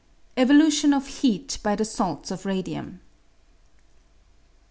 Evolution 0.35 0.95
of 0.95 1.05
Heat 1.21 1.59
by 1.61 1.75
the 1.75 1.85
Salts 1.85 2.31
of 2.31 2.43
Radium. 2.43 3.01